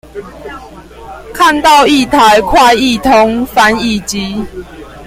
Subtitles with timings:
[1.31, 4.43] 看到一台快譯通翻譯機